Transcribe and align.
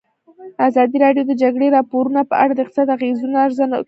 ازادي 0.67 0.97
راډیو 1.05 1.23
د 1.25 1.27
د 1.29 1.33
جګړې 1.41 1.67
راپورونه 1.77 2.21
په 2.29 2.35
اړه 2.41 2.53
د 2.53 2.59
اقتصادي 2.61 2.91
اغېزو 2.95 3.25
ارزونه 3.45 3.69
کړې. 3.75 3.79